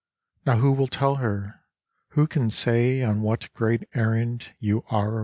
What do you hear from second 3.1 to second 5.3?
what great errand You are away?